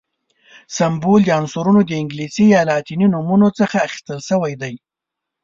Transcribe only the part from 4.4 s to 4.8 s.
دی.